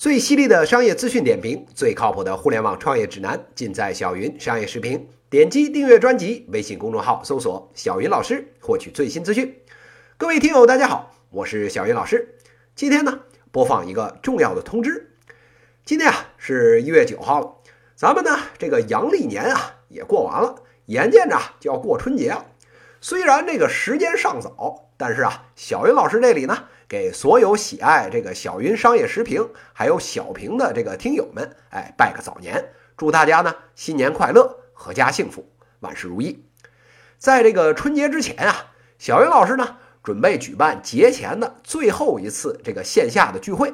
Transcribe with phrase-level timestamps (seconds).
[0.00, 5.06] 最犀利的商业资讯点评，最靠谱的互联网创业指南，尽在小云商业视频。
[5.28, 9.54] 点击订阅专辑，微信公众号搜索“小云老师”，获取最新资讯。
[10.16, 12.38] 各位听友，大家好，我是小云老师。
[12.74, 13.20] 今天呢，
[13.52, 15.10] 播放一个重要的通知。
[15.84, 17.56] 今天啊，是一月九号了，
[17.94, 22.46] 咱们呢这个阳历年啊也过完了，眼见着就要过春节了。
[23.02, 26.68] 虽然这个时间尚早，但是啊，小云老师这里呢。
[26.90, 36.44] 给所有喜爱这个小云商业时评还有小平的这个听友们，哎，拜个早年，祝大家呢新年快乐，阖家幸福，万事如意。
[37.16, 43.72] 在这个春节之前啊，小云老师呢准备举办节前的最后一次这个线下的聚会。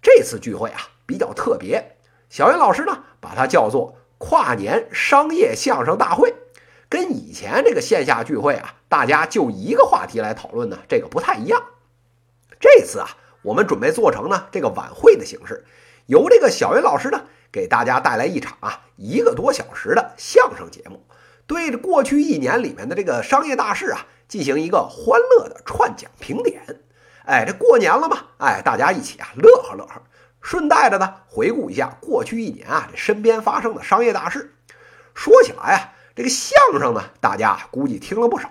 [0.00, 1.98] 这次聚会啊比较特别，
[2.30, 6.32] 小云老师呢把它叫做跨年商业相声大会，
[6.88, 11.62] 跟以前这个线下聚会啊，大家就一个话题来讨论呢，这个不太一样。
[12.60, 13.08] 这次啊，
[13.42, 15.64] 我们准备做成呢这个晚会的形式，
[16.06, 21.06] 由这个小云老师呢给大家带来一场啊一个多小时的相声节目，
[21.46, 26.62] 对着过去一年里面的这个商业大事啊进行一个欢乐的串讲评点。
[27.24, 30.02] 哎，这过年了嘛，哎，大家一起啊乐呵乐呵，
[30.40, 34.54] 顺带着呢回顾一下过去一年啊这身边发生的商业大事。
[35.14, 38.50] 说起来啊，这个相声呢，大家估计听了不少。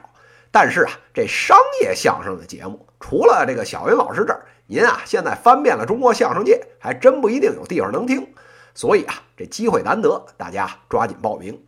[0.51, 8.33] 但是啊，这商业相声的节目，除了这个小云老师这儿，您啊现在翻遍了中国相声界，还真不一定有地方能听。
[8.73, 11.63] 所以啊，这机会难得，大家抓紧报名。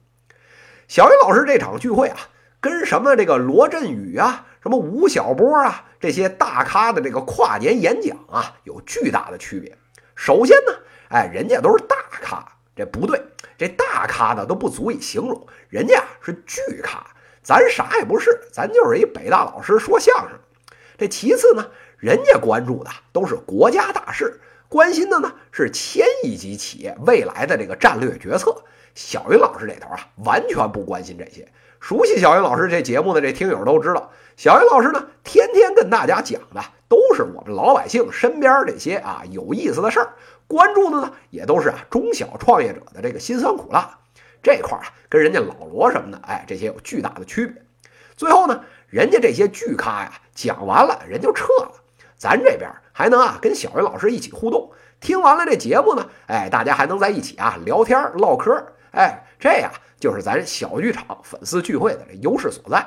[0.87, 2.17] 小云老师这场聚会啊，
[2.59, 9.77] 跟什么这个罗振宇啊、什么吴晓波啊这些大咖的这个跨年演讲啊，有巨大的区别。
[10.15, 10.73] 首先呢，
[11.09, 13.21] 哎，人家都是大咖，这不对，
[13.57, 17.05] 这大咖呢都不足以形容，人家是巨咖。
[17.41, 20.37] 咱啥也不是，咱就是一北大老师说相声。
[20.99, 21.65] 这其次呢，
[21.97, 28.53] 人家关注的都是国家大事，关心的呢是千亿级企业未来的这个战略决策。
[28.93, 31.47] 小云老师这头啊，完全不关心这些。
[31.79, 40.09] 熟悉小云老师这节目的这听友都知道，小云老师呢，天天跟大家讲的都是我们老百姓身边这些啊有意思的事儿，
[40.47, 43.97] 关注的呢也都是啊中小创业者的这个辛酸苦辣。
[44.43, 47.61] 这块儿啊，跟人家老罗什么的，哎，这些有巨大的区别。
[48.17, 51.71] 最后呢，人家这些巨咖呀，讲完了人就撤了，
[52.17, 54.71] 咱这边还能啊跟小云老师一起互动。
[54.99, 58.51] 听完了这节目呢，哎，大家还能在一起啊聊天唠嗑，
[58.91, 62.85] 哎，这呀就是咱小剧场粉丝聚会的这优势所在。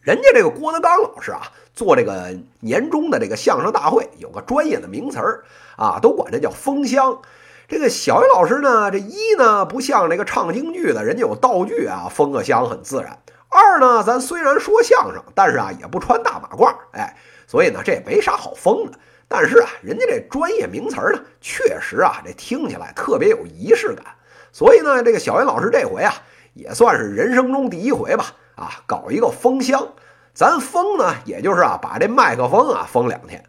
[0.00, 5.44] 人家这个郭德纲老师啊，做这个年终的这个相声大会，有个专业的名词儿
[5.76, 7.20] 啊，都管这叫封箱。
[7.68, 13.18] 这个小云老师呢，这一呢不像这个唱京剧的，人家有道具啊，封个箱很自然。
[13.54, 17.16] 二呢，咱虽然说相声，但是啊也不穿大马褂，哎，
[17.46, 18.98] 所以呢这也没啥好封的。
[19.28, 24.04] 但是啊，人家这专业名词呢，确实啊这听起来特别有仪式感。
[24.50, 26.12] 所以呢，这个小云老师这回啊，
[26.54, 28.26] 也算是人生中第一回吧，
[28.56, 29.86] 啊，搞一个封箱。
[30.32, 33.44] 咱封呢，也就是啊把这麦克风啊封两天。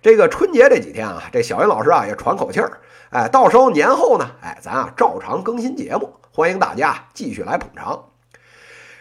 [0.00, 2.78] 这个春节这几天啊，这小云老师啊也喘口气儿。
[3.10, 8.04] 哎，到时候年后呢，哎，咱啊照常更新节目，欢迎大家继续来捧场。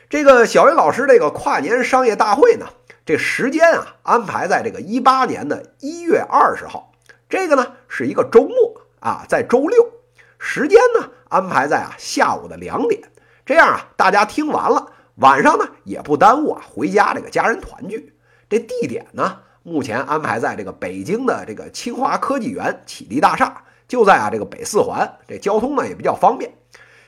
[0.09, 2.67] 这个小云老师这个跨年商业大会呢，
[3.05, 6.93] 这时间啊安排在这个一八年的一月二十号，
[7.27, 9.91] 这个呢是一个周末啊，在周六，
[10.39, 13.01] 时间呢安排在啊下午的两点，
[13.45, 18.13] 这样啊大家听完了，晚上呢也不耽误啊回家这个家人团聚。
[18.49, 23.63] 这地点呢目前安排在这个北京的这个清华科技园启迪大厦。
[23.89, 26.53] 就在啊这个北四环，这交通呢也比较方便。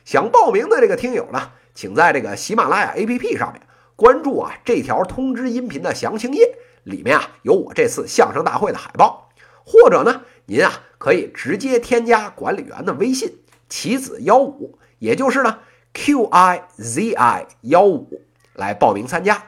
[0.06, 3.62] 想报名的这个听友呢，请在这个喜马拉雅 APP 上面
[3.96, 9.30] 关注啊这条通知音频的详情页，里面啊有我这次相声大会的海报。
[9.64, 13.38] 或者呢，您啊可以直接添加管理员的微信
[13.70, 15.60] 棋子幺五，也就是呢
[15.94, 18.24] Q I Z I 幺五
[18.56, 19.46] 来报名参加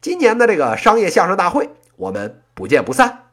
[0.00, 3.27] 今年的这个商业相声大会，我们不见不散。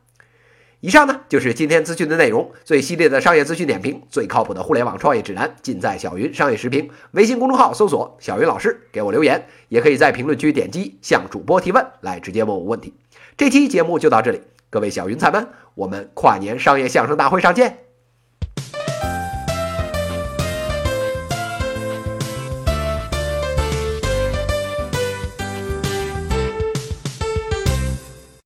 [0.85, 6.87] 以上呢就是今天资讯的内容，最犀利的商业资讯点评，最靠谱的互联网创业指南，尽在小云商业时评。
[7.13, 12.93] 微信公众号搜索“小云老师”，给我留言，也可以在评论区点击向主播提问，来直接问我问题。
[13.35, 14.39] 这期节目就到这里，
[14.69, 17.84] 各位小云彩们，我们跨年商业相声大会上见。